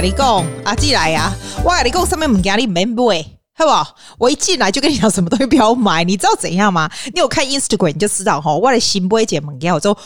[0.00, 1.32] 跟你讲，阿季来啊，
[1.64, 3.24] 我跟你讲，上面物件你免买，
[3.56, 3.94] 好不好？
[4.18, 6.90] 我一进来就跟你讲，什么东西不要买，你知道怎样吗？
[7.12, 9.96] 你有看 Instagram 你就知道哈，我的新买一件物件，我做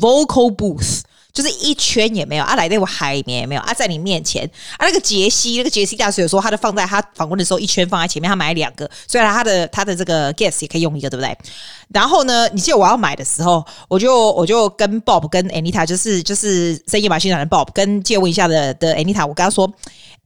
[0.00, 1.00] Vocal Booth。
[1.32, 4.44] 就是一圈也没有啊，来那我海里面也没有啊，在你面前
[4.76, 11.36] 啊，那个杰西，那个杰西大师有说，他就放在他访问的时候，一圈放在前面，他买两个，所以他的他的这个 guest 也可以用一个，对不对？
[11.88, 19.72] 然后呢，你记得我要买的时候，我就我就跟 Bob 跟 Anita，就是就是深夜马戏团的 Bob 跟借问一下的的 Anita，我跟他说。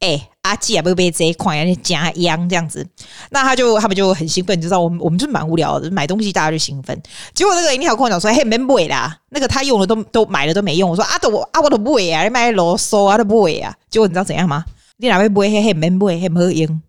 [0.00, 2.86] 哎、阿季啊，不被这一块加秧这样子，
[3.30, 7.00] 那他就他们就很兴奋，你知道，我们我们就蛮无聊的，买东西大家就兴奋。
[7.32, 10.90] 结果那个一条跟我讲说，嘿，没买啦，那个他用了都都买了都没用。
[10.90, 13.74] 我说啊，都啊，我都不会啊，你买啰嗦啊，都不会啊。
[13.88, 14.64] 结果你知道怎样吗？
[14.98, 16.82] 你哪位不会嘿嘿没买嘿没用。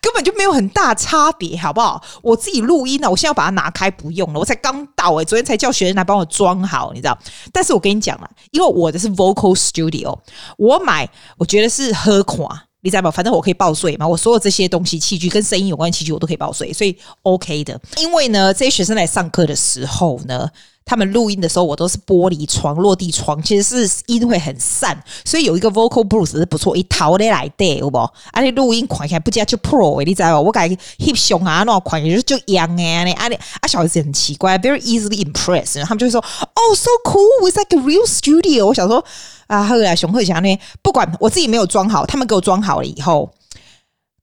[0.00, 2.02] 根本就没有很大差别，好不好？
[2.22, 7.18] 我自己录音呢，我现在要把它拿开不用了，我才刚到诶、昨天才叫学生来帮我装好，你知道？
[7.52, 10.18] 但是我跟你讲了，因为我的是 Vocal Studio，
[10.56, 13.10] 我买我觉得是喝垮，你知道吗？
[13.10, 17.80] 反正我可以报税嘛，我所有这些东西器具跟声音有关器具我都可以报税，所以 OK 的。
[17.98, 20.48] 因为呢，这些学生来上课的时候呢。
[20.84, 27.98] 他们录音的时候，我都是玻璃窗、落地窗，其实是音会很散，所以有一个 vocal booth 是不错，一套的来的，有不？
[28.32, 30.40] 而且录音款起来不加就 pro，你知道吗？
[30.40, 33.28] 我感觉 hip 胸啊那款也是就一样哎，啊
[33.60, 38.66] 啊小孩子很奇怪，very easily impressed，他们就会说哦，so cool，it's like a real studio。
[38.66, 39.04] 我想说
[39.46, 43.30] 啊，后来熊鹤祥呢，不管我自己没有装好，他们给我装好了以后。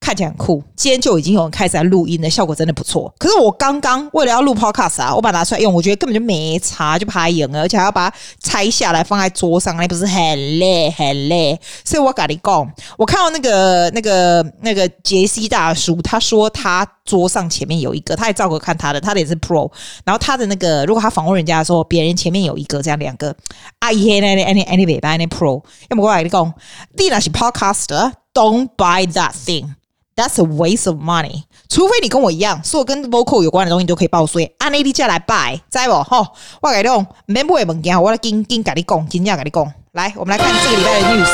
[0.08, 3.12] 看起来很酷，今天就已经有人开始在录音了效果真的不错。
[3.18, 11.60] 可是我刚刚为了要录 podcast 啊，我把它拿出来用，我觉得根本就没差，就拍赢了，而且还要把它拆下来放在桌上，那不是很累很累。
[11.84, 19.70] 所以我跟你讲，我看到那个那个那个杰西大叔，他说他桌上前面有一个，他也照过看他的，他的也是 pro。
[20.06, 23.36] 然后他的那个，如果他访问人家的时候，别人前面有一个这样两个，
[23.80, 25.62] 哎呀，那那那那尾巴那 pro。
[25.90, 26.54] 要么我跟你讲，
[26.96, 29.74] 你那是 podcaster，don't buy that thing。
[30.18, 31.44] That's a waste of money。
[31.68, 34.52] 除非你跟我一样，所有跟 vocal 有关的东西都可以报税。
[34.58, 36.02] 按那例价来拜，知不？
[36.02, 36.26] 吼，
[36.60, 39.72] 我跟你讲，免买物件，我来紧紧跟你讲，紧紧跟你讲。
[39.92, 41.30] 来，我们来看这个礼拜的 news。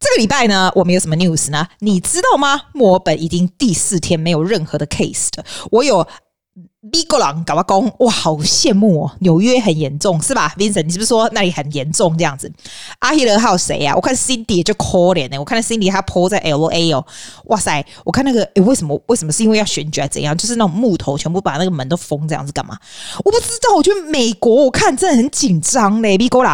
[0.00, 1.68] 这个礼拜呢，我们有什么 news 呢？
[1.78, 2.62] 你知道吗？
[2.72, 5.44] 墨尔本已经第四天没有任何的 case 的。
[5.70, 6.04] 我有。
[6.92, 9.12] 美国人搞我讲，哇，好羡慕哦！
[9.20, 10.82] 纽约很严重是吧，Vincent？
[10.82, 12.52] 你是不是说那里很严重这样子？
[12.98, 13.94] 阿希勒还有谁啊？
[13.96, 15.38] 我看 Cindy 就可怜呢。
[15.38, 17.02] 我看到 Cindy 他 po 在 LA 哦，
[17.46, 17.82] 哇塞！
[18.04, 19.00] 我看那个，诶，为什么？
[19.06, 19.32] 为什么？
[19.32, 20.36] 是因为要选举还怎样？
[20.36, 22.76] 就是那种木头全部把那个门都封这样子干嘛？
[23.24, 23.74] 我不知道。
[23.74, 26.52] 我觉得美国我看真的很紧张嘞，美国人。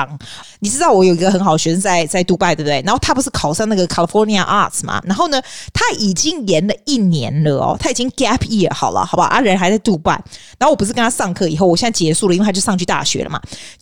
[0.60, 2.82] 你知道我有一个很好的学生在在杜拜，对不对？
[2.84, 5.02] 然后他不是考上那个 California Arts 嘛？
[5.04, 5.40] 然后呢，
[5.72, 9.28] 他已经延了一年了哦，他已经 gap year 好了，好不好？
[9.28, 10.12] 啊，人还在杜拜。
[10.58, 13.40] 然后我不是跟他上课以后，我现在结束了，因为他就上去大学了嘛。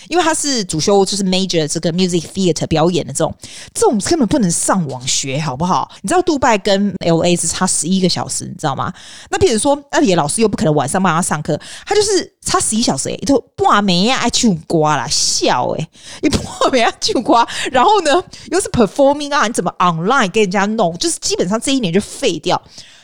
[0.09, 3.34] 因为他是主修就是 major 这个 music theater 表演的这种，
[3.75, 5.91] 这种根本不能上网学，好不好？
[6.03, 8.93] 你知道杜拜跟 LA 是差十一个小时，你知道吗？
[9.31, 15.88] 那比如说，那里的老师又不可能晚上帮他上课，他就是差十一小时诶，就半暝呀爱唱歌啦，笑诶，
[16.22, 16.28] 一
[16.71, 16.79] 半。
[16.79, 20.97] 没要去夸，然后呢，又是 performing 啊，你怎么 online 跟人家弄？
[20.99, 22.61] 就是基本上这一年就废掉。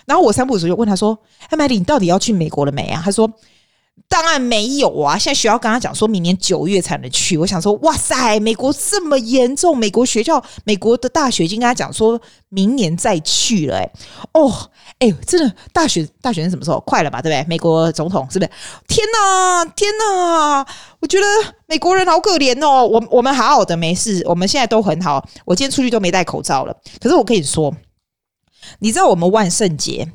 [0.06, 3.30] 然后我三不五时就问他说：“哎，Maddy，你到底要去美国了没啊？”他说。
[4.08, 5.18] 当然没有啊！
[5.18, 7.36] 现在学校跟他讲，说明年九月才能去。
[7.36, 13.76] 我想说，哇塞，美国这么严重，美国学校、美国的大学已经跟他讲，说明年再去了。
[13.76, 13.90] 哎，
[14.32, 16.78] 哦，哎，真的，大学大学是什么时候？
[16.80, 17.44] 快了吧，对不对？
[17.48, 18.50] 美国总统是不是？
[18.86, 20.66] 天哪，天哪！
[21.00, 21.26] 我觉得
[21.66, 22.86] 美国人好可怜哦。
[22.86, 25.26] 我我们好好的，没事，我们现在都很好。
[25.44, 26.76] 我今天出去都没戴口罩了。
[27.00, 27.74] 可是我跟你说，
[28.78, 30.12] 你知道我们万圣节？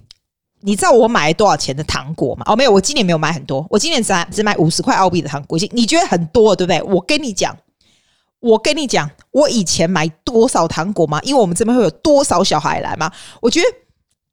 [0.62, 2.44] 你知道我买了多少钱的糖果吗？
[2.46, 5.58] 哦，没有，我今年没有买很多，我今年只只买五十块澳币的糖果。
[5.72, 6.81] 你觉得很多，对不对？
[6.84, 7.58] 我跟你讲，
[8.42, 11.19] 我跟你讲，我以前买多少糖果吗？
[11.24, 13.10] 因为我们这边会有多少小孩来吗？
[13.42, 13.66] 我觉得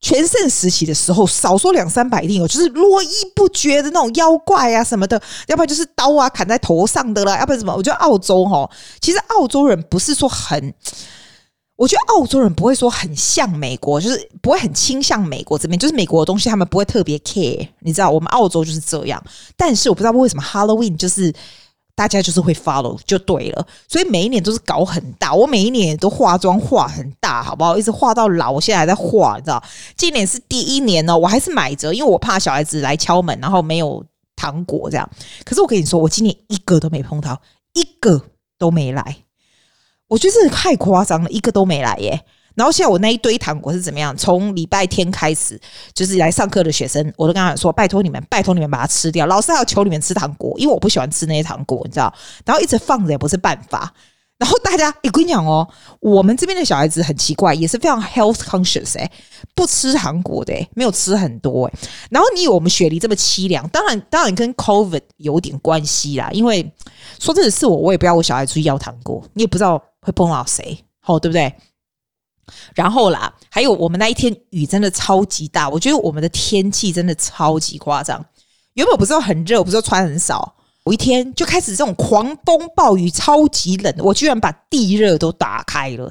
[0.01, 7.73] 全盛时期的时候，少说两三百一定有，就是络绎不绝的那种妖怪啊什么的，要不然就是刀啊砍在头上的啦，要不然什么？
[7.73, 8.69] 我觉得澳洲齁，
[8.99, 10.73] 其实澳洲人不是说很。
[11.77, 19.23] 我觉得澳洲人不会说很像美国，就是不会很倾向美国这边，就是美国的东西他们不会特别 care，你知道，我们澳洲就是这样。
[19.55, 21.31] 但是我不知道为什么 Halloween 就是
[21.95, 25.33] 大家就是会 follow 就对了，所以每一年都是搞很大。
[25.33, 27.77] 我每一年都化妆化很大，好不好？
[27.77, 29.63] 一直化到老，我现在还在化，你知道。
[29.95, 34.03] 今年是第一年呢，我还是买着，因为我怕小孩子来敲门，然后没有
[34.35, 35.07] 糖果这样。
[35.45, 37.39] 可是我跟你说，我今年一个都没碰到，
[37.73, 38.21] 一个
[38.57, 39.17] 都没来。
[40.07, 42.19] 我觉得这太夸张了，一个都没来耶。
[42.55, 44.17] 然后现在我那一堆糖果是怎么样？
[44.17, 45.59] 从礼拜天开始，
[45.93, 52.11] 就是来上课的学生，我都跟他说：“拜托你们，拜托你们把它吃掉。”老师还要求你们吃糖果，因为我不喜欢吃那些糖果，你知道？
[52.45, 53.93] 然后一直放着也不是办法。
[54.39, 55.67] 然后大家，我跟你讲哦，
[55.99, 59.11] 我们这边的小孩子很奇怪，也是非常 health conscious 诶，
[59.55, 61.73] 不吃糖果的诶，没有吃很多诶。
[62.11, 66.29] 然后你以为我们雪梨这么凄凉，当然当然跟 COVID 有点关系啦。
[66.31, 66.71] 因为
[67.19, 71.53] 说真的是我，我也不要我小孩出去要糖果，你也不知道会碰到谁，好对不对？
[72.73, 78.25] 然后啦，还有我们那一天雨真的超级大，我觉得我们的天气真的超级夸张。
[78.75, 80.55] 原本不知道很热，不知道穿很少。
[80.85, 86.09] 有一天就开始这种狂风暴雨，超级冷，我居然把地热都打开了。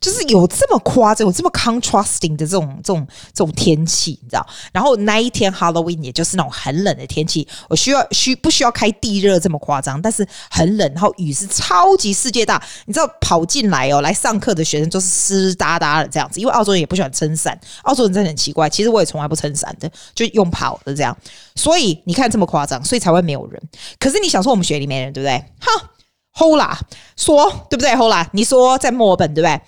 [0.00, 4.46] 就是有这么夸张，有这么 contrasting 的这种这种这种天气，你知道？
[4.72, 10.00] 然后那一天 Halloween 也就是那种很冷的天气，我需要需不需要开地热这么夸张？
[10.00, 21.16] 但是很冷，然后雨是超级世界大，你知道跑进来哦，来上课的学生都是湿哒哒的这样子，因为澳洲人也不喜欢撑伞，澳洲人真的很奇怪，其实我也从来不撑伞的，就用跑的这样。
[21.56, 23.60] 所以你看这么夸张，所以才会没有人。
[23.98, 25.36] 可是你想说我们学里面人，对不对？
[25.58, 25.90] 哈
[26.34, 26.78] ，Hola
[27.16, 29.60] 说对不对？Hola 你说在墨尔本对不对？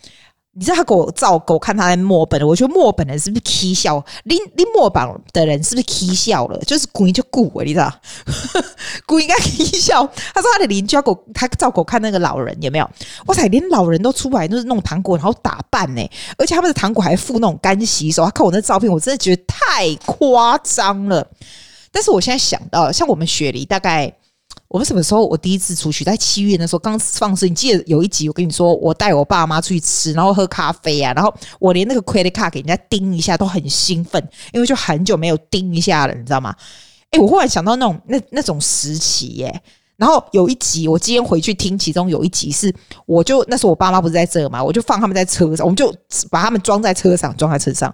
[0.52, 4.05] 你知道他给我照狗看他在墨本的，我觉得墨本人是不是 k 笑？
[4.25, 5.02] 拎拎墨本
[5.32, 6.58] 的人是不是 k 笑了？
[6.67, 7.93] 就是故意就顾，你知道？
[9.06, 10.05] 故意应该 k 笑。
[10.35, 12.91] 他说他的邻居要狗，他照狗看那个老人有没有？
[13.26, 18.25] 哇塞，连老人都出来，都是弄糖果，然后打扮呢，而且他们的糖果还附那种干洗手。
[18.25, 21.25] 他看我那照片，我真的觉得太夸张了。
[21.93, 24.12] 但是我现在想到，像我们雪梨大概。
[24.70, 25.26] 我们什么时候？
[25.26, 27.50] 我第一次出去在七月的时候刚放生。
[27.50, 36.55] 你记得有一集我跟你说，我带我爸妈出去吃，然后喝咖啡啊，然后我连那个 credit card 给人家叮一下都很兴奋，因为就很久没有叮一下了，你知道吗？
[37.11, 39.62] 哎，我忽然想到那种那那种时期耶。
[39.96, 42.73] 然后有一集我今天回去听，其中有一集是
[43.06, 45.93] 我就那时候我爸妈不是在这嘛，我就放他们在车上，我们就
[46.31, 47.93] 把他们装在车上，装在车上。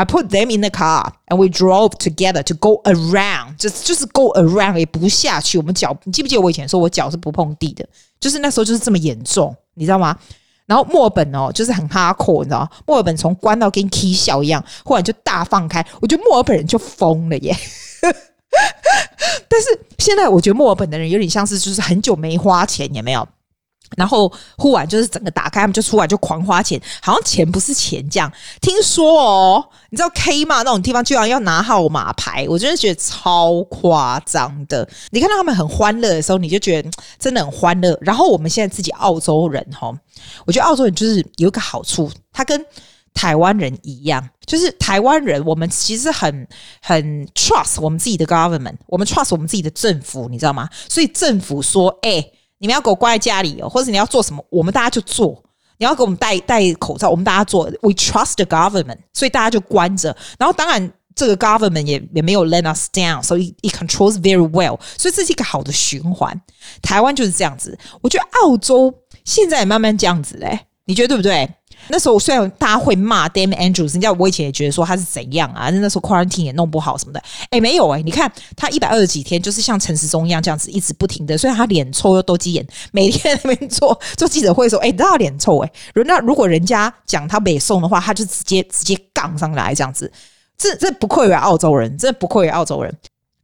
[0.00, 4.78] I put them in the car and we drove together to go around，就是就是 go around
[4.78, 5.58] 也不下去。
[5.58, 7.86] 我们脚，你记不记得我以前说我脚是不碰地的？
[8.18, 10.16] 就是那时候就是这么严重，你知道吗？
[10.64, 12.70] 然后墨尔本哦，就是很 hardcore，你知道吗？
[12.86, 17.54] 墨尔本从关到跟 K 笑一样，忽然就大放开，我觉得墨尔本人就疯了耶。
[19.50, 19.68] 但是
[19.98, 23.28] 现在我觉得墨尔本的人有点像是就是很久没花钱，有没有？
[23.96, 28.32] 然后忽然就是整个打开，他们就出来就狂花钱，好像钱不是钱这样。
[28.60, 34.88] 听说哦，你知道 K 嘛，那种地方居然要拿号码牌，我真的觉得超夸张的。
[35.10, 37.98] 你看到他们很欢乐的时候，你就觉得真的很欢乐。
[38.00, 39.92] 然后我们现在自己澳洲人哈，
[40.46, 42.64] 我觉得澳洲人就是有一个好处，他跟
[43.12, 46.46] 台湾人一样，就是台湾人我们其实很
[46.80, 50.68] 很 trust 我们自己的 government，我们 trust 我们自己的政府，你知道吗？
[50.88, 52.24] 所以政府说，哎。
[52.60, 55.42] 你们要给我关在家里哦，或者你要做什么，我们大家就做。
[55.78, 57.64] 你要给我们戴戴口罩，我们大家做。
[57.80, 60.14] We trust the government，所以大家就关着。
[60.38, 64.78] 然后当然这个 government 也也没有 let us down，所以 it controls very well。
[64.98, 66.38] 所以这是一个好的循环。
[66.82, 68.92] 台湾就是这样子，我觉得澳洲
[69.24, 71.48] 现在也慢慢这样子嘞，你觉得对不对？
[71.88, 75.70] 那时候虽然大家会骂 Dame Andrews，你知道我以前也觉得说他是怎样啊？
[75.70, 77.22] 那时候 quarantine 也弄不好什么的。
[77.50, 85.72] 哎，没有哎、你看他一百二十几天，就是像陈时中一样这样子一直不停的，虽然他脸臭又斗鸡眼，每天在那边做做记者会说，哎，你知道他脸臭哎。
[86.06, 90.10] 那如果人家讲他北宋的话，他就直接直接杠上来这样子。
[90.56, 92.94] 这这不愧为澳洲人，这不愧为澳洲人。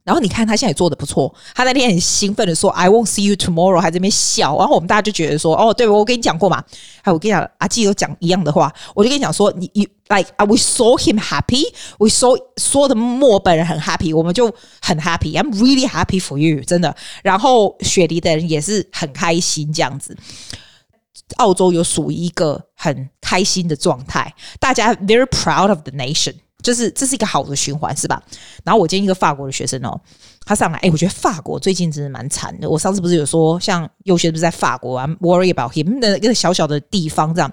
[0.07, 4.57] 然后你看他现在也做得不错，他那天很兴奋的说 “I won't see you tomorrow”，还在那边笑。
[4.57, 6.63] 然后我们大家就觉得说：“哦，对，我跟你讲过嘛。”
[7.03, 14.45] 还有我跟你讲，阿基有讲一样的话，我就跟你讲说：“你，你，like we saw him happy，we saw saw 的墨本人很 happy，我们就
[14.81, 15.33] 很 happy。
[15.33, 16.95] I'm really happy for you，真的。
[17.21, 20.17] 然后雪梨的人也是很开心这样子。
[21.35, 26.35] 澳洲有属于一个很开心的状态，大家 very proud of the nation。”
[26.67, 28.21] 就是这是一个好的循环，是吧？
[28.65, 29.97] 然后我今天一个法国的学生哦，
[30.45, 32.69] 他上来，哎，我觉得法国最近真的蛮惨的。
[32.69, 37.49] 我上次不是有说，像有些不是在法国啊，worry about him 的一个小小的地方这样。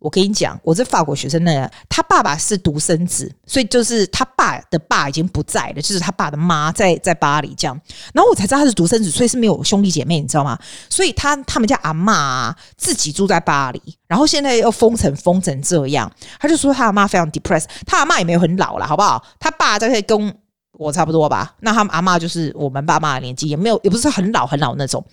[0.00, 7.78] 我跟你讲，我这法国学生呢，他爸爸是独生子，所以就是他爸的爸已经不在了，就是他爸的妈在在巴黎这样。
[8.14, 10.58] 然后我才知道他是独生子，所以是没有兄弟姐妹，你知道吗？
[10.88, 19.22] 所以他他们家阿嬷啊，自己住在巴黎，然后现在又封城封成这样，他就说他阿妈非常 depressed，他阿妈也没有很老了，好不好？
[19.38, 20.34] 他爸大概跟
[20.72, 25.04] 我差不多吧，那他阿妈就是我们爸妈的年纪，也没有也不是很老很老那种。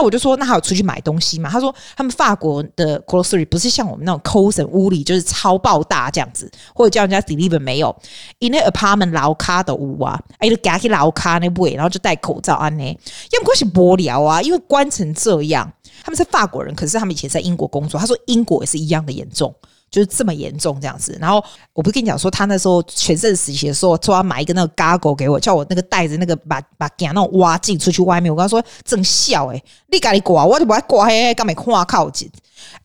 [0.00, 1.50] 我就说，那还有出去买东西嘛？
[1.50, 7.94] 他说，他们法国的 grocery 不是像我们那种 Coles 屋里就是超爆大这样子，或者叫人家 deliver 没有。
[8.38, 15.70] 因为 apartment 老卡的屋啊，哎，就夹起老卡那位，然后就戴口罩安呢，要不是无聊啊，因为关成这样。
[16.02, 18.00] 他们是法国人，可是他们以前在英国工作。
[18.00, 19.54] 他说英国也是一样的严重，
[19.90, 21.16] 就是这么严重这样子。
[21.20, 21.42] 然后
[21.72, 28.30] 我不是跟你讲说，他那时候全盛时期的时候，说要买一个那个 goggle 给我，叫我那个带着那个把把镜那种挖镜出去外面。
[28.32, 32.30] 我跟他说真笑诶，你赶紧挂，我就不爱挂嘿，干嘛看靠近？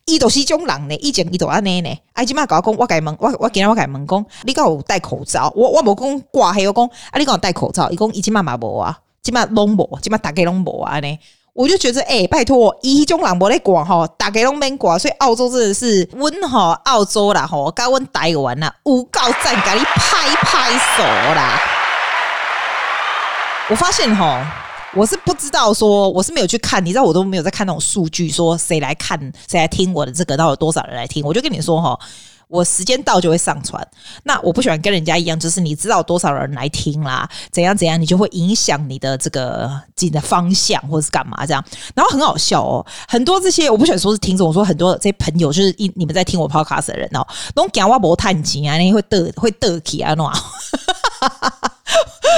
[0.06, 1.98] 伊都是种人呢，以前伊都安尼呢。
[2.14, 5.52] 哎，今麦甲我讲，我改问，我我今日我改问讲，你讲有戴口罩？
[5.54, 7.90] 我我无讲挂黑，我讲啊，你讲戴口罩？
[7.90, 11.18] 伊讲伊今麦嘛无啊，今麦拢无，今麦大家拢无啊呢。
[11.56, 14.98] 我就觉得，哎、欸，拜托，一种人无咧挂吼，大家拢免挂。
[14.98, 21.02] 所以澳洲真的是温吼澳洲啦吼，甲阮台湾啦，有够赞，甲你拍拍手
[21.34, 21.58] 啦。
[23.70, 24.38] 我发现吼。
[24.94, 31.22] 我是不知道说，我是没有去看，你知道我都没有在看那种数据，说谁来看，谁来听我的这个，到底有多少人来听？
[31.22, 31.98] 我就跟你说哈，
[32.48, 33.86] 我时间到就会上传。
[34.22, 41.64] 那我不喜欢跟人家一样，就是你知道多少人来听啦，怎样怎样，你就会影响你的这个自己的方向或是干嘛这样。
[41.94, 50.32] 然后很好笑哦，很多这些我不喜欢说是听众，我说很多这些朋友就是一你们在听我 podcast 的人哦，都讲我无叹气啊，你会得会得气啊，喏。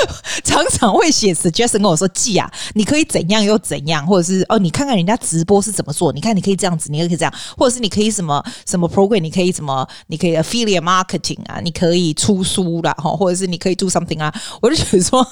[0.44, 15.26] 常常会写 suggestion 跟我说：“记啊，你可以怎样又怎样，或者是哦，你看看人家直播是怎么做，你看你可以这样子，你也可以这样，或者是你可以什么什么 program，你可以什么，你可以 affiliate marketing 啊，你可以出书啦，哈，或者是你可以 do something 啊。”我就觉得说，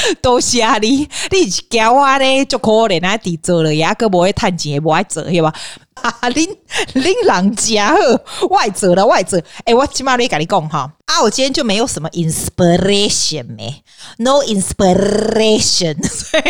[0.20, 5.52] 都是啊，你你教我咧就可怜啊，底做了牙哥不会探钱，不爱做，是吧？
[6.00, 6.48] 啊，恁
[6.94, 9.38] 恁人家好，外做了外折。
[9.58, 13.82] 哎、欸，我起码得跟你讲哈，啊，我今天就没有什么 inspiration 没
[14.18, 16.42] ，no inspiration，所以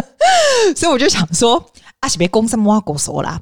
[0.76, 3.40] 所以我就想说，啊，是别公什么狗说啦。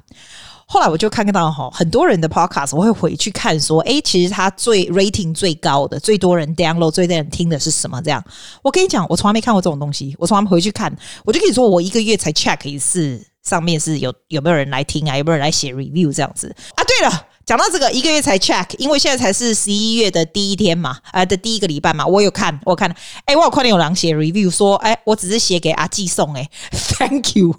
[0.66, 8.00] 后来我就看到哈，很多人的 podcast，我会回去看说，哎、其实他最 rating 最高的，最多人 download，最多人听的是什么？
[8.02, 8.25] 这样，
[8.62, 10.94] 我跟你讲，我从来没看过这种东西，我从来没回去看，
[11.25, 13.25] 我就跟你说，我一个月才 check 一次。
[13.44, 15.18] 上面是有有没有人来听啊？
[15.18, 16.80] 有没有人来写 review 这样子啊？
[16.85, 22.90] 对了，讲到这个，一个月才 check，因为现在才是十一月的第一天嘛，呃、的第一个礼拜嘛，我有看，我有看，
[23.26, 26.48] 哎、我有看到有人写 review 说，哎、我只是写给阿季送，哎，
[26.98, 27.54] thank you，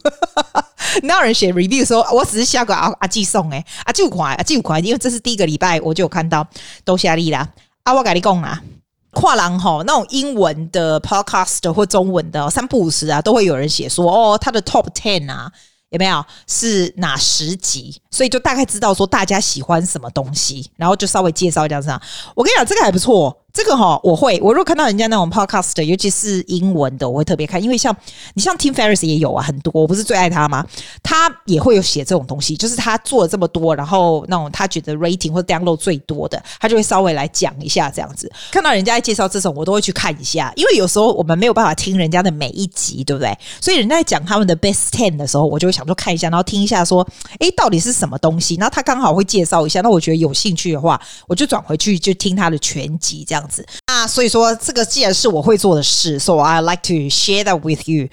[1.03, 6.47] 哪有人写 review 说我只是写给阿阿季送，哎，阿季五块，阿季五块，因为这是第一个礼拜，我就有看到
[6.83, 7.47] 都下力啦，
[7.83, 8.63] 啊，我跟你讲啦，
[9.11, 15.51] 跨栏吼，那种英文的 podcast 或中文的三不五十啊，都会有人写说，哦，他的 top ten 啊。
[15.95, 17.99] 有没有是哪十集？
[18.11, 22.01] 所以就大概知道说大家喜欢什么东西，然后就稍微介绍一下这样。
[22.35, 23.44] 我跟你讲，这个还不错。
[23.55, 27.95] 这个哈，我会，我如果看到人家那种 podcast，尤其是英文的，我会特别看，因为像
[28.33, 30.65] 你像 Tim Ferriss 也有啊，很多，我不是最爱他吗？
[31.01, 38.29] 他也会有写这种东西，就是他做了这么多，然后那种他觉得 rating 或 download 最多的，他就会稍微来讲一下这样子。
[38.51, 43.33] 看到人家介绍这种，我都会去看一下，因为有时候我们没有办法听人家的每一集，对不对？
[43.61, 47.07] 所以人家在讲他们的 best ten 的时候，我就会想说看一下，然后听一下说，
[47.39, 48.55] 诶，到底是什么东西？
[48.55, 53.65] 然后他刚好会介绍一下，那我觉得有兴趣的话，我就转回去就听他的全集这样子。
[53.87, 58.07] 那所以说，这个既然是我会做的事，so I like to share that with you。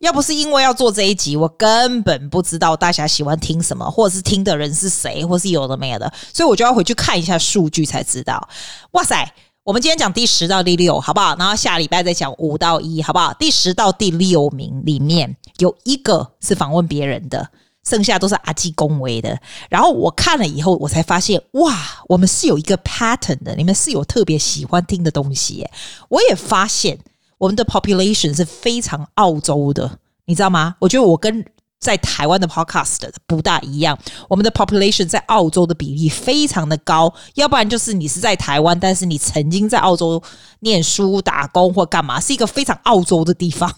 [0.00, 8.48] 要不是因为要做这一集，我根本不知道大家喜欢听什么，或者是听的人是谁，或是有的没有的，所以我就要回去看一下数据才知道。
[8.90, 9.32] 哇塞！
[9.64, 11.34] 我们今天讲第十到第六，好不好？
[11.36, 13.32] 然后下礼拜再讲五到一，好不好？
[13.32, 17.48] 第十到第六名里面有一个是访问别人的，
[17.84, 19.38] 剩下都是阿基恭维的。
[19.68, 21.76] 然后我看了以后，我才发现，哇，
[22.08, 25.66] 我们是有一个 pattern 的，你们是有特别喜欢听的东西。
[26.08, 26.98] 我也发现
[27.38, 30.76] 我们的 population 是非常澳洲的，你知道吗？
[30.80, 31.44] 我觉得我跟
[31.84, 40.22] 在台湾的 podcast 不大一样，我们的 population 在澳洲的比例非常的高，要不然就是你是在台湾，但是你曾经在澳洲
[40.60, 43.70] 念书、打工或干嘛，是一个非常澳洲的地方。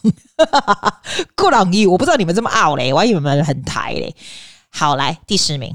[1.34, 4.14] 够朗逸，我不知道你们这么澳嘞，我还以为你们很台嘞。
[4.70, 5.74] 好，来第十名，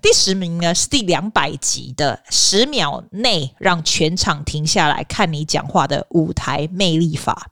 [0.00, 7.50] 第十名呢是第两百集的十秒内让全场停下来看你讲话的舞台魅力法。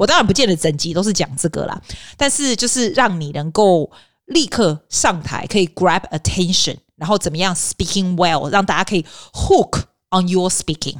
[0.00, 1.78] 我当然不见得整集都是讲这个啦，
[2.16, 3.90] 但是就是让你能够
[4.24, 9.04] 立刻上台，可以 grab attention，然后怎么样 speaking well，让大家可以
[9.34, 10.96] hook on your speaking。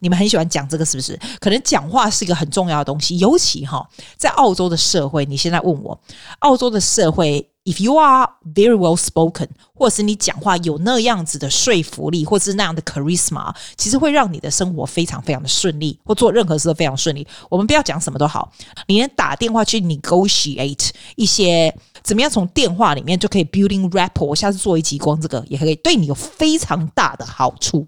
[0.00, 1.16] 你们很喜欢讲这个是不是？
[1.38, 5.24] 可能讲话是一个很重要的东西，尤其哈在澳洲的社会。
[5.24, 6.00] 你现在问我，
[6.40, 7.48] 澳洲的社会。
[7.68, 17.26] If you are very well spoken，或者是你讲话有那样子的说服力，或是那样的 charisma，其实会让你的生活非常非常的顺利，或做任何事都非常顺利。
[17.50, 18.50] 我们不要讲什么都好，
[18.86, 24.24] 你能打电话去 negotiate 一些怎么样从电话里面就可以 building rapport。
[24.24, 27.86] 我下次做一集光这个也可以对你有非常大的好处，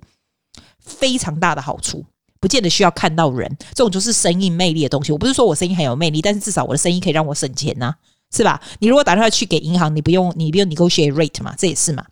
[0.79, 2.05] 非常大的好处。
[2.39, 3.55] 不见得需要看到人。
[3.75, 5.13] 这种就是声音魅力的东西。
[5.13, 7.95] 我不是说我声音很有魅力，但是至少我的声音可以让我省钱呐、啊，
[8.35, 8.61] 是吧？
[8.79, 12.05] 你如果打电话去给银行，你不用你不用 negotiate rate 嘛，这也是嘛。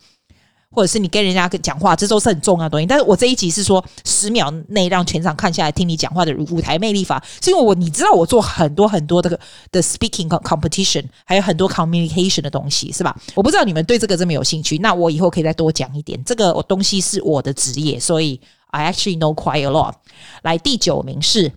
[0.70, 2.86] 或者是你跟人家讲话，这都是很重要的东西。
[2.86, 9.40] 但是我这一集是说十秒内让全场看下来听你讲话的舞台魅力法，是因为我你知道我做很多很多的
[9.72, 13.16] 的 speaking competition，还有很多 communication 的东西，是吧？
[13.34, 16.22] 我不知道你们对这个这么有兴趣，那我以后可以再多讲一点。
[16.22, 18.38] 这个我东西是我的职业，所以
[18.70, 19.94] I actually know quite a lot。
[20.42, 21.50] 来，第九名是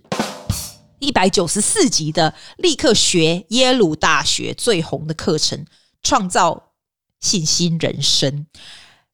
[1.02, 5.66] 一百九十四集的，立刻学耶鲁大学最红的课程，
[6.00, 6.74] 创造
[7.18, 8.46] 信心人生。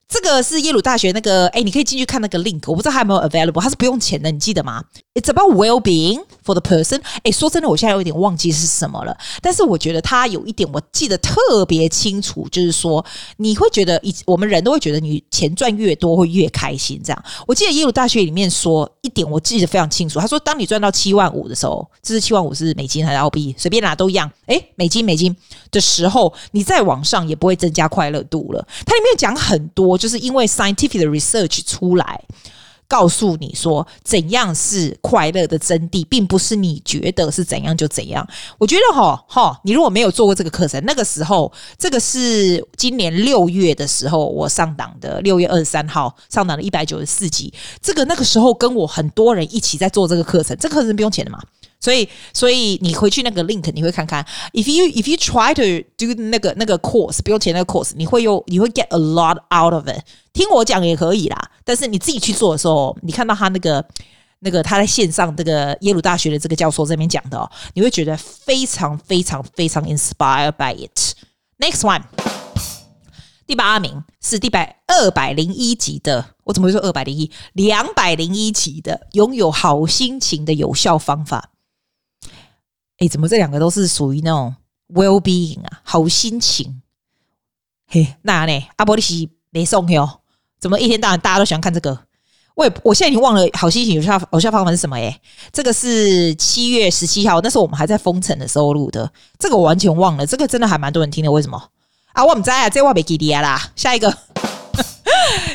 [0.09, 7.03] 这个是耶鲁大学那个，哎，你可以进去看那个 link，我不知道它有没有 available，它是不用钱的，你记得吗？It's about well-being for the person。
[7.25, 13.05] 哎，说真的，我现在有点忘记是什么了，但是我觉得它有一点我记得特别清楚，就是说
[13.37, 16.99] 你会觉得，我们人都会觉得你钱赚越多会越开心。
[17.05, 23.55] 这样，我记得耶鲁大学里面说一点，我记得非常清楚，他说，当你赚到七万五的时候，这是七万五是美金还是澳币？
[23.59, 24.31] 随便拿都一样。
[24.47, 25.37] 哎，美金美金
[25.71, 28.67] 的时候，你再往上也不会增加快乐度了。
[28.87, 29.98] 它里面讲很多。
[29.99, 32.23] 就是因为 scientific research 出来，
[32.87, 38.27] 告诉你说怎样是快乐的真谛，并不是你觉得是怎样就怎样。
[38.57, 47.53] 我觉得哈哈，你如果没有做过这个课程，那个时候，这个是今年六月的时候我上档的，六月二十三号上档的一百九十四集。
[47.83, 51.39] 这个那个时候跟我很多人一起在做这个课程，这课程不用钱的嘛。
[51.81, 54.25] 所以，所以你回去那个 link，你会看看。
[54.53, 60.01] If you if you try to do 那个那个 course，不用钱那个 course，你会有你会 get a lot out of it。
[60.33, 63.85] 听我讲也可以啦，但是你自己去做的时候，你看到他那个
[64.41, 71.15] 那个他在线上这个耶鲁大学的这个教授这边讲的哦，你会觉得非常非常非常 inspired by it。
[71.59, 72.03] Next one，
[73.47, 77.31] 第八名是第百二百零一集的，我怎么会说二百零一？
[77.53, 81.51] 两百零一集的拥有好心情的有效方法。
[82.99, 84.55] 哎，怎么这两个都是属于那种
[84.93, 86.83] well being 啊，好心情？
[87.87, 88.69] 嘿，那呢？
[88.77, 90.21] 阿波利西没送哟？
[90.61, 91.99] 怎么一天到晚大家都喜欢看这个？
[92.55, 94.97] 我也我现在已经忘了好心情有效有效方法是什么？
[94.97, 95.21] 哎，
[95.53, 100.27] 这个是七月十七号，那时候我们还在封城的时候录的，这个我完全忘了。
[100.27, 101.71] 这个真的还蛮多人听的，为什么？
[102.15, 103.71] 啊，我们在啊，这话没给你啦。
[103.77, 104.13] 下一个，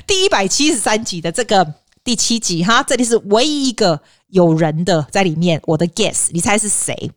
[0.07, 1.73] 第一百七十三集的这个
[2.05, 7.11] 第七集哈，这里是唯一一个有人的在里面，我的 guess，你猜是谁？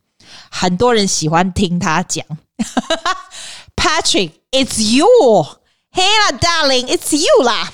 [0.49, 2.25] 很多人喜欢听他讲，
[3.75, 7.71] Patrick，it's you，Hey 啦，Darling，it's you 啦，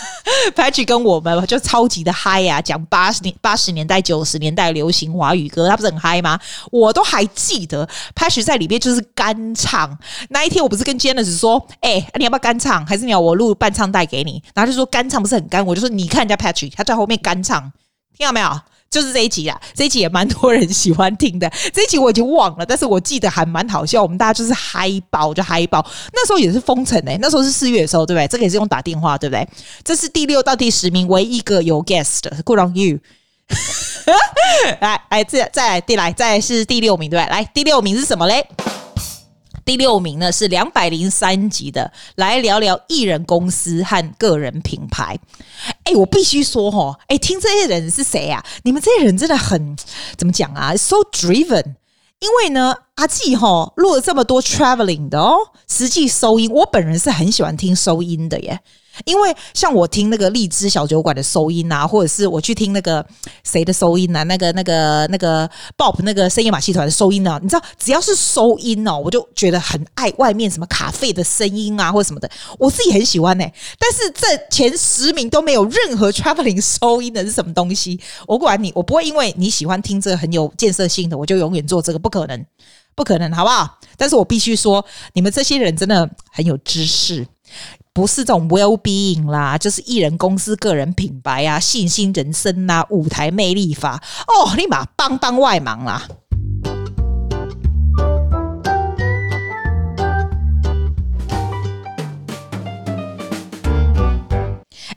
[0.54, 6.38] Patrick 跟我们就超级的嗨呀，讲八十年、八十年代、九十年代流行华语歌，他不是很嗨吗？
[6.70, 9.96] 我都还记得，Patrick 在里面就是干唱。
[10.30, 12.84] 那一天我不是跟 Janice 说，哎、你要不要干唱？
[12.86, 14.42] 还是你要我录伴唱带给你？
[14.54, 17.72] 然后就说干唱不是很干，我就说你看人家 Patrick，他在后面干唱，
[18.16, 18.60] 听到没有？
[18.90, 21.50] 就是这一集啦，这一集也蛮多人喜欢听的。
[21.72, 24.02] 这一集我已经忘了，但是我记得还蛮好笑。
[24.02, 25.84] 我们大家就是嗨爆，就嗨爆。
[26.12, 28.26] 那时候也是封城诶，那时候是四月的时候，对不对？
[28.28, 29.46] 这个也是用打电话，对不对？
[29.84, 32.98] 这是第六到第十名，唯一一个有 guest 的，Good on you。
[34.80, 37.30] 来来，再再来，第来再来是第六名，对不对？
[37.30, 38.46] 来，第六名是什么嘞？
[39.66, 45.18] 第六名呢是两百零三集的，来聊聊艺人公司和个人品牌。
[45.82, 48.42] 哎，我必须说哈，哎，听这些人是谁啊？
[48.62, 49.76] 你们这些人真的很
[50.16, 51.74] 怎么讲啊？So driven。
[52.18, 55.36] 因为呢，阿纪哈录了这么多 traveling 的哦，
[55.68, 58.60] 实际收音，我本人是很喜欢听收音的耶。
[59.04, 63.04] 因为像我听那个荔枝小酒馆的收音啊，或者是我去听那个
[63.44, 73.44] 谁的收音啊，那个那个那个 Bob 那个深夜马戏团的收音啊，你知道，只要是收音哦，我就觉得很爱外面什么卡啡的声音啊，或者什么的，我自己很喜欢呢。
[73.78, 78.00] 但是这前十名都没有任何 traveling 收音的是什么东西？
[78.26, 82.44] 我管你，我不会因为你喜欢听这个很有建设性的，我就永远做这个，不可能，
[82.94, 83.78] 不可能，好不好？
[83.96, 87.26] 但是我必须说，你们这些人真的很有知识。
[87.92, 96.06] 不是这种 well being 啦，就是艺人公司、个人品牌啊、信心人生啊、舞台魅力法哦，立马帮帮外忙啦。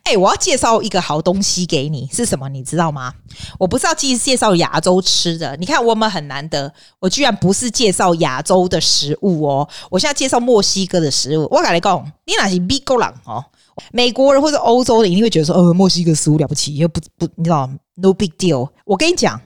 [0.09, 2.49] 哎，我要介绍一个好东西给你，是什么？
[2.49, 3.13] 你知道吗？
[3.59, 5.55] 我不是要介介绍亚洲吃的。
[5.57, 9.69] 你看，我们很难得，我居然不是介绍亚洲的食物哦。
[9.91, 11.47] 我现在介绍墨西哥的食物。
[11.51, 13.45] 我跟你讲，你那是美国人哦，
[13.91, 18.67] 美国人或者欧洲的一定会觉得说，呃，墨西哥食物了不起，又不不，你知道，no big deal。
[18.85, 19.39] 我跟你讲，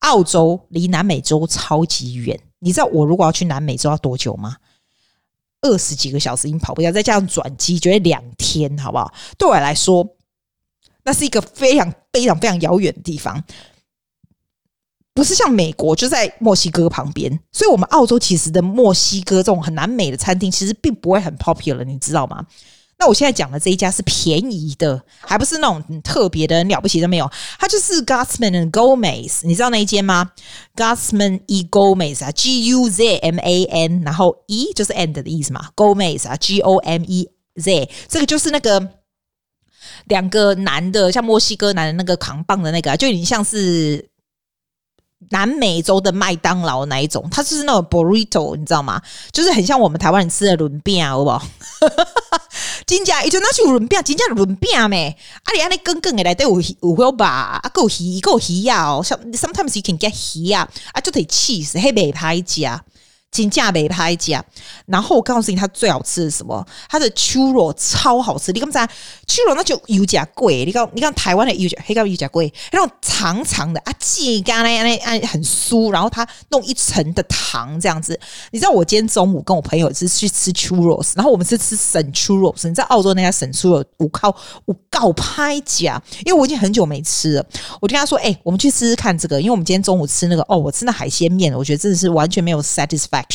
[0.00, 2.38] 澳洲离南美洲超级远。
[2.60, 4.54] 你知道我如果要去南美洲要多久吗？
[5.66, 9.12] 二十几个小时已经跑不掉，再加上转机，觉得两天，好不好？
[9.36, 10.06] 对我来说，
[11.04, 13.42] 那是一个非常非常非常遥远的地方，
[15.14, 22.46] 不是像美国就在墨西哥旁边，所以我们澳洲其实的墨西哥这种很南美的餐厅，其实并不会很 popular，你知道吗？
[22.98, 30.30] 那我现在讲的这一家是便宜的，还不是那种特别的、很了不起的没有，它就是 Guzman and Gomez，你知道那一间吗
[30.74, 37.04] ？Guzman E Gomez 啊，G U Z M A N，然后 E 就是 end 的意思嘛，Gomez 啊，G O M
[37.04, 37.28] E
[37.60, 38.88] Z，这个就是那个
[40.06, 44.08] 两个男的，像墨西哥男的那个扛棒的那个，就有点像是。
[45.30, 49.00] 南美洲的麦当劳那一种，它就是那种 burrito，你知道吗？
[49.32, 51.42] 就是很像我们台湾人吃的轮饼，好不好？
[52.86, 53.24] 真假？
[53.24, 55.16] 伊就那是轮饼，真假轮饼咩？
[55.42, 57.60] 啊，你安尼耿耿的来都有有会吧？
[57.60, 58.86] 啊，够鱼够鱼呀！
[58.86, 62.80] 哦，sometimes you can get 鱼啊，啊，就得 cheese，黑白拍夹。
[63.30, 64.42] 金价没拍价，
[64.86, 66.66] 然后我告诉你，它最好吃的是什么？
[66.88, 68.50] 它的 churro 超好吃。
[68.50, 68.86] 你刚才
[69.26, 78.18] churro 那就油价贵，你看，你看台湾的油价，黑高油价贵，那种长长的啊，鸡肝那那那很酥，然后它弄一层的糖这样子。
[78.52, 82.66] 你知道我今天中午跟我朋友是去吃 churros，然后我们是吃省 churros。
[82.66, 84.34] 你知道澳洲那家省 churros 五靠
[84.64, 87.46] 我告拍价，因为我已经很久没吃了。
[87.82, 93.25] 我跟他说，哎、欸，我们去试试看这个，因为我们今天中午吃那个哦，我吃那海鲜面，我觉得真的是完全没有 satisfy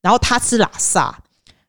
[0.00, 1.16] 然后他吃拉萨，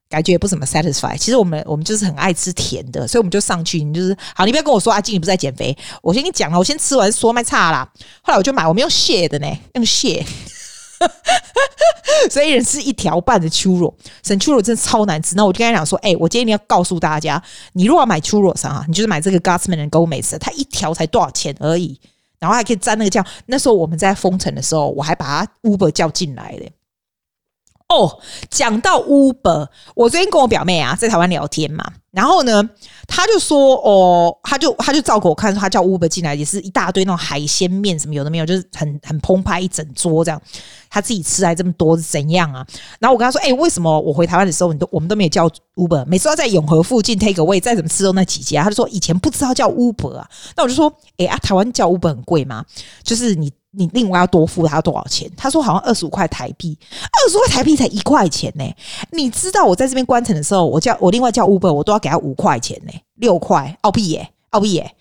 [0.09, 1.17] 感觉也不怎么 satisfy。
[1.17, 3.83] 其实我们我们就是很爱吃甜的，所以我们就上去。
[3.83, 5.77] 你就是好，你不要跟我说阿静，你不是在减肥。
[6.01, 7.89] 我先跟你讲了，我先吃完说卖差啦。
[8.21, 10.25] 后来我就买，我们用蟹的呢，用蟹。
[12.29, 15.33] 所以人是一条半的 churro，省 churro 真的超难吃。
[15.35, 21.97] 那我就跟他讲说，哎、我今天你要告诉大家，你如果要买 churro 上啊，你就是买这个 Guzman and Gomez，它一条才多少钱而已，
[22.37, 23.25] 然后还可以沾那个酱。
[23.45, 26.69] 那时候我们在封城的时候，我还把他 Uber 叫进来的。
[27.89, 32.67] 哦，讲到 Uber，我最近跟我表妹啊在台湾聊天嘛，然后呢，
[33.07, 40.41] 他就说哦，他就他就照给我看，他叫 Uber 进来，也是一大堆那种海鲜面什么有的没有，就是很很澎湃一整桌这样，
[40.89, 42.65] 他自己吃来这么多是怎样啊？
[42.99, 52.65] 然后我跟他说，哎、为什么我回台湾的时候，你都我们都没有叫 Uber，每次要在永和附近 take away，再怎么吃都那几家，他就说以前不知道叫 Uber 啊，那我就说，哎、啊，台湾叫 Uber 很贵吗？
[53.03, 53.51] 就是你。
[53.71, 55.29] 你另外要多付他多少钱？
[55.37, 58.63] 他说好像二十五块台币，二十五块台币才一块钱呢。
[59.11, 64.95] 你知道我在这边关城的时候，我叫我另外叫 Uber，我都要给他五块钱呢，六块澳币耶，澳币耶。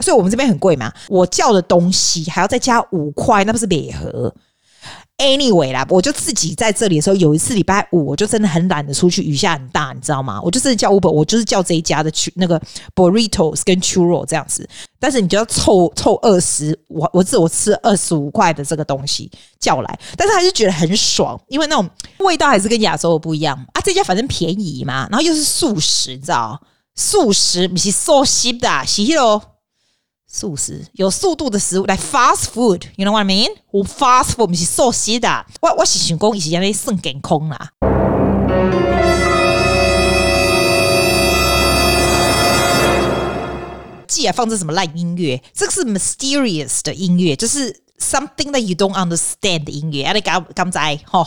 [0.00, 4.34] 所以我们这边很贵嘛，我叫的东西还要再加五块，那不是礼盒。
[5.20, 10.40] Anyway 啦，我就自己在这里的时候，有一次礼拜五，我就真的很懒得出去，雨下很大，你知道吗？
[10.42, 12.58] 我就是叫 Uber，我就是叫这一家的去那个
[12.94, 14.66] Burritos 跟 Churro 这样子。
[14.98, 21.88] 但是你就要凑凑二十，我我自我吃二十五块的这个东西叫来，但是还是觉得很爽，因为那种
[22.20, 23.80] 味道还是跟亚洲的不一样啊。
[23.84, 26.58] 这家反正便宜嘛，然后又是素食，你知道？
[26.96, 29.42] 素食不是素食的，是喽。
[30.32, 33.48] 素食有速度的食物来、like、fast food，you know what I mean？
[33.72, 37.72] 我 fast food 不是素食的，我我是想讲，伊是安尼算健康啦。
[44.06, 47.82] 既然放这什么烂音乐，这个是 mysterious 的音乐，就是。
[48.00, 51.20] Something that you don't understand 的音乐，啊，你敢敢在吼？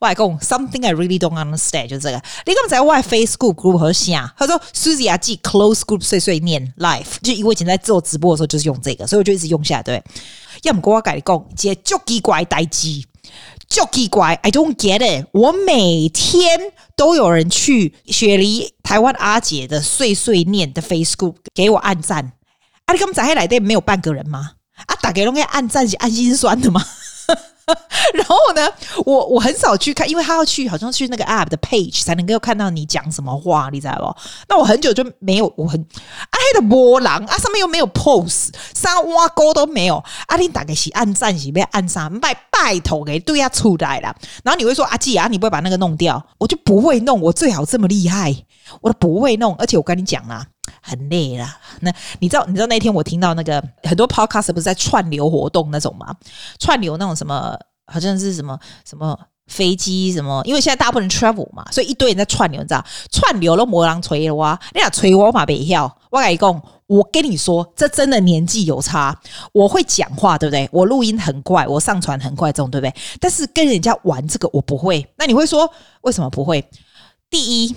[0.00, 2.20] 我来讲，something I really don't understand 就这个。
[2.44, 9.82] 你敢在我 Facebook group 和下，他说 Susie 阿记 close group 碎碎念 Life，就因为以前在做直播的时候就是用这个，所以我就一直用下来。
[9.84, 10.02] 对，
[10.64, 13.04] 要么跟我改讲，这足奇怪代志，
[13.68, 15.28] 足奇怪，I don't get it。
[15.32, 22.32] 我每天都有人去雪梨台湾阿姐的碎碎念的 Facebook 给我按赞，
[22.86, 24.54] 啊，你敢在来的没有半个人吗？
[25.16, 26.84] 给龙给按赞是按心酸的吗？
[28.12, 28.68] 然后呢，
[29.06, 34.14] 我我很少去看，因为他要去，好像去那个 app 的 page 才能够看到你讲什么话，你知道不？
[34.50, 39.96] 那我很久就没有，我很啊，黑的波浪啊，上面又没有 post，三挖沟都没有。
[40.26, 42.10] 啊，你打给是按赞是不按啥？
[42.20, 44.14] 拜拜托给对呀出来了。
[44.44, 46.24] 然后你会说阿季啊，你不会把那个弄掉？
[46.38, 48.32] 我就不会弄，我最好这么厉害，
[48.82, 49.56] 我都不会弄。
[49.56, 50.46] 而且我跟你讲啊。
[50.82, 52.44] 很累啦，那你知道？
[52.46, 56.14] 你知道那天我听到那个很多 podcast 不是在串流活动那种吗？
[56.58, 60.42] 串流那种什么，好像是什么什么飞机什么？
[60.44, 62.84] 因为现在大部分人 travel 嘛，所以一堆人在串流，你知道？
[63.10, 64.58] 串流了，魔狼锤了哇！
[64.74, 65.46] 你俩锤我嘛？
[65.46, 69.16] 别跳，我跟你讲，我跟你说，这真的年纪有差。
[69.52, 70.68] 我会讲话，对不对？
[70.72, 72.94] 我录音很快，我上传很快，这种对不对？
[73.20, 75.06] 但是跟人家玩这个，我不会。
[75.16, 75.70] 那你会说
[76.02, 76.68] 为什么不会？
[77.30, 77.74] 第一。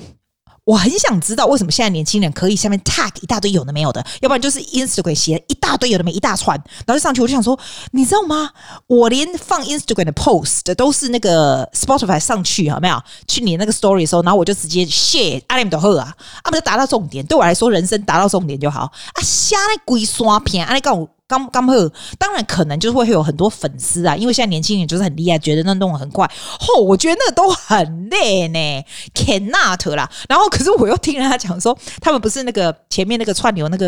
[0.69, 6.55] 我很想知道为什么现在年轻人可以下面 tag 一大堆有的没有的，要不然就是 Instagram 写一大堆有的没一大串，
[6.85, 8.51] 然后就上去，我就想说，你知道吗？
[8.85, 13.01] 我连放 Instagram 的 post 都是那个 Spotify 上去有没有？
[13.27, 21.09] 去你那个 story 的时候，然后我就直接 share，阿里都好啊，啊不就达到重点，对我来说人生达到重点就好啊，瞎那鬼刷片，阿里告我。
[21.29, 21.73] 刚刚好，
[22.17, 26.25] 当然可能就是会有很多粉丝啊，因为现在年轻人就是很厉害，觉得那弄得很快。
[26.59, 30.09] 嚯、哦，我觉得那都很累呢，cannot 啦。
[30.27, 33.87] 然后可是我又听人家讲说，他们不是那个前面那个串流那个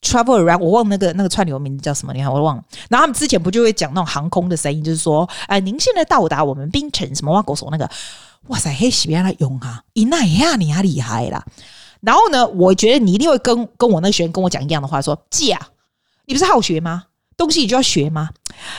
[0.00, 2.12] travel around，我忘那个那个串流名字叫什么？
[2.12, 2.62] 你看我忘了。
[2.88, 7.90] 然后他们之前不就会讲那种航空的声音，就是说，哎、您现在到达我们冰城什么挖狗手那个，
[8.46, 11.44] 哇塞，嘿，喜别来用啊，一那一下你啊厉害啦。
[12.00, 15.66] 然后呢，我觉得你一定会跟跟我那个学员跟我讲一样的话，说，姐啊。
[16.26, 17.04] 你不是好学吗？
[17.36, 18.30] 东西你就要学吗？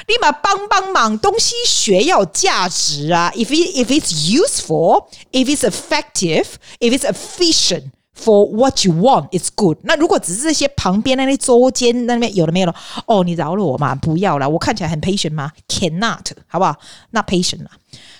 [0.07, 6.45] 立马帮帮忙，东西学要有价值啊！If it, if it's useful, if it's effective,
[6.79, 9.77] if it's efficient for what you want, it's good。
[9.83, 14.49] 那如果只是这些旁边那些周间那边有的没有了，哦，你饶了我嘛，不要了。
[14.49, 16.75] 我看起来很 patient 吗？Cannot，好不好？
[17.11, 17.65] 那 patient。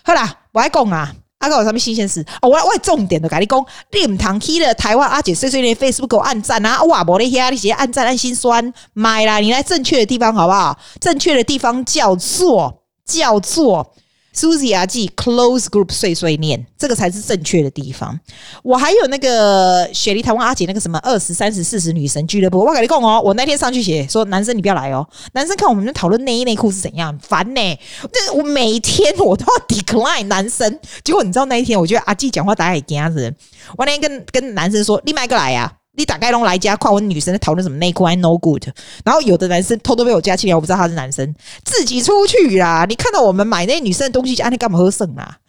[0.04, 1.16] 好啦，我来讲啊。
[1.40, 2.26] 阿哥有什么新鲜事？
[2.42, 6.82] 哦，我我重点的跟你讲，你唔通去了台湾阿姐碎碎念 Facebook 给我按赞啊！
[6.84, 9.38] 哇，无咧遐，你直接按赞按心酸，买啦！
[9.38, 10.78] 你来正确的地方好不好？
[11.00, 13.94] 正确的地方叫做叫做。
[14.38, 18.20] Susie 阿记 close group 碎碎念，这个才是正确的地方。
[18.62, 27.80] 我还有那个雪梨台湾阿姐那个什么二十三十四十女神俱乐部，我跟你讲哦，我那天上去写说男生你不要来哦，男生看我们在讨论内衣内裤是怎样，烦呢、欸。
[28.14, 33.34] 这我每天我都要 decline 男生，结果你知道那一天，我觉得阿记讲话打给家子，
[33.76, 35.74] 我那天跟跟男生说，你买个来呀、啊。
[35.98, 38.64] 你打开龙来家，看我女生在讨论什么内裤 I no good，
[39.04, 41.34] 然后有的男生偷偷被我加进来，我不知道他是男生，
[41.66, 42.86] 自己出去啦。
[42.88, 45.40] 你看到我们买那些女生的东西，啊，你干嘛喝剩啊？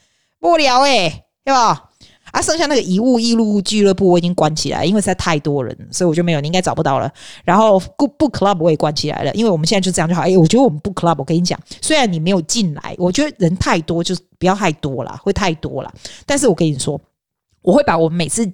[0.40, 1.90] 不聊诶，对吧？
[2.32, 7.12] 啊，剩下那个遗物异录俱乐部我已经关起来，因为实在太多人，所以我就没有，你应该找不到了。
[7.44, 10.22] 然后 book club 我也关起来了，因为我们现在就这样就好。
[10.22, 15.92] 哎，我觉得我们 book club，我跟你讲，虽然你没有进来，我觉得人太多，就是不要太多了，会太多了。
[16.24, 16.98] 但是我跟你说，
[17.61, 18.50] 我会把我每次。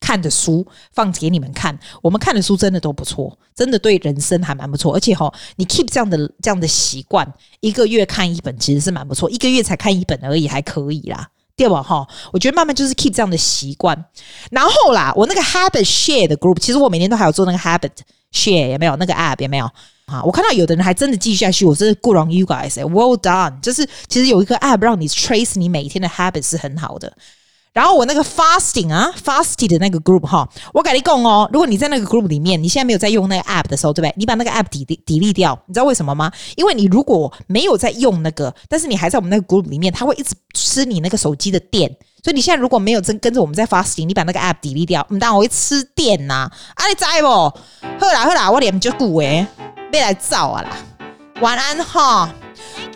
[0.00, 4.94] 看的书放给你们看，我们看的书真的都不错，真的对人生还蛮不错。
[4.94, 7.26] 而且哈，你 keep 这样的这样的习惯，
[7.60, 11.82] 一个月看一本其实是蛮不错，一个月才看一本而已，还可以啦，对吧？
[11.82, 14.04] 哈，我觉得慢慢就是 keep 这样的习惯。
[14.50, 17.90] 然后啦，我那个 habit share 的 group，其实我每天都还有做那个 habit
[18.32, 19.42] share，有没有那个 app？
[19.42, 19.64] 有没有
[20.06, 20.22] 啊？
[20.22, 23.58] 我看到有的人还真的继续下去，我真的 good on you guys，well done。
[23.60, 27.10] 就是其实有一个 app 让你 trace 你每天的 habit 是很好的。
[27.76, 34.14] 然后我那个 fasting 啊，fasting 的那个 group 哈，我跟你讲哦，如果你在那个 group 里面，你现在没有在用那个 app 的时候，对不对？
[34.16, 36.32] 你把那个 app delete 掉，你知道为什么吗？
[36.54, 41.86] 因为你如果没有在用那个，但是你还在我们那个 group 里面，它会一直吃你那个手机的电。
[42.24, 46.86] 所以你现在如果没有跟跟着我们在 fasting，你把那个 app 堆力掉，唔当我会吃电呐、啊。
[46.88, 47.28] 你知不？
[47.28, 49.46] 好啦好啦，我脸就鼓诶，
[49.92, 50.70] 别来造啊啦。
[51.42, 52.32] 晚安哈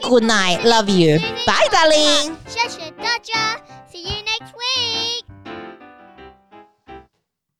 [0.01, 2.33] ，Good night，love you，bye darling。
[2.49, 3.70] 谢谢大家。
[3.91, 5.20] See you next week.